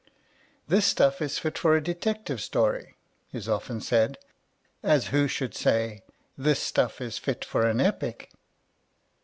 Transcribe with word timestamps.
^'This 0.67 0.81
stuff 0.81 1.21
is 1.21 1.37
fit 1.37 1.59
for 1.59 1.75
a 1.75 1.83
detective 1.83 2.41
story," 2.41 2.95
is 3.31 3.45
t 3.45 3.51
A 3.51 3.53
Defence 3.53 3.53
of 3.53 3.53
Farce 3.53 3.55
often 3.59 3.81
said, 3.81 4.17
as 4.81 5.07
who 5.09 5.27
should 5.27 5.53
say, 5.53 6.01
'* 6.19 6.25
This 6.39 6.59
stuff 6.59 6.99
is 6.99 7.19
fit 7.19 7.45
for 7.45 7.67
an 7.69 7.79
epic." 7.79 8.31